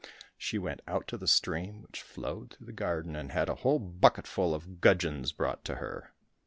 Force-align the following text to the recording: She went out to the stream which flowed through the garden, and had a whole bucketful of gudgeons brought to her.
She 0.35 0.57
went 0.57 0.81
out 0.87 1.07
to 1.09 1.17
the 1.19 1.27
stream 1.27 1.83
which 1.83 2.01
flowed 2.01 2.49
through 2.55 2.65
the 2.65 2.73
garden, 2.73 3.15
and 3.15 3.31
had 3.31 3.49
a 3.49 3.55
whole 3.61 3.77
bucketful 3.77 4.51
of 4.55 4.81
gudgeons 4.81 5.31
brought 5.31 5.63
to 5.65 5.75
her. 5.75 6.11